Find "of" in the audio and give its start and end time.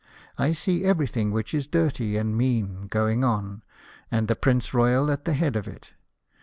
5.55-5.67